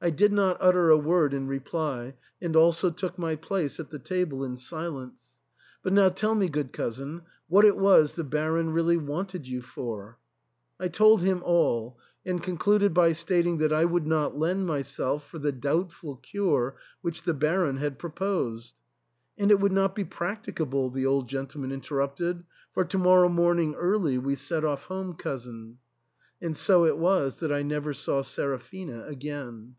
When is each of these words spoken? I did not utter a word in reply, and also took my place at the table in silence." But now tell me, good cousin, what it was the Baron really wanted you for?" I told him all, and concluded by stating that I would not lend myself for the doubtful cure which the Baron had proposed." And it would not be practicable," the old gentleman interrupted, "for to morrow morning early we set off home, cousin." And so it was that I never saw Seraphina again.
I 0.00 0.10
did 0.10 0.30
not 0.32 0.58
utter 0.60 0.90
a 0.90 0.96
word 0.96 1.34
in 1.34 1.48
reply, 1.48 2.14
and 2.40 2.54
also 2.54 2.88
took 2.88 3.18
my 3.18 3.34
place 3.34 3.80
at 3.80 3.90
the 3.90 3.98
table 3.98 4.44
in 4.44 4.56
silence." 4.56 5.38
But 5.82 5.92
now 5.92 6.08
tell 6.08 6.36
me, 6.36 6.48
good 6.48 6.72
cousin, 6.72 7.22
what 7.48 7.64
it 7.64 7.76
was 7.76 8.14
the 8.14 8.22
Baron 8.22 8.70
really 8.70 8.96
wanted 8.96 9.48
you 9.48 9.60
for?" 9.60 10.16
I 10.80 10.86
told 10.86 11.22
him 11.22 11.42
all, 11.44 11.98
and 12.24 12.40
concluded 12.40 12.94
by 12.94 13.12
stating 13.12 13.58
that 13.58 13.72
I 13.72 13.86
would 13.86 14.06
not 14.06 14.38
lend 14.38 14.66
myself 14.68 15.28
for 15.28 15.40
the 15.40 15.50
doubtful 15.50 16.14
cure 16.18 16.76
which 17.02 17.24
the 17.24 17.34
Baron 17.34 17.78
had 17.78 17.98
proposed." 17.98 18.74
And 19.36 19.50
it 19.50 19.58
would 19.58 19.72
not 19.72 19.96
be 19.96 20.04
practicable," 20.04 20.90
the 20.90 21.06
old 21.06 21.28
gentleman 21.28 21.72
interrupted, 21.72 22.44
"for 22.72 22.84
to 22.84 22.98
morrow 22.98 23.28
morning 23.28 23.74
early 23.74 24.16
we 24.16 24.36
set 24.36 24.64
off 24.64 24.84
home, 24.84 25.14
cousin." 25.14 25.78
And 26.40 26.56
so 26.56 26.84
it 26.84 26.98
was 26.98 27.40
that 27.40 27.50
I 27.50 27.62
never 27.62 27.92
saw 27.92 28.22
Seraphina 28.22 29.02
again. 29.06 29.74